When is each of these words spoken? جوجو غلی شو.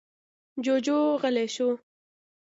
جوجو 0.63 0.97
غلی 1.21 1.47
شو. 1.55 1.69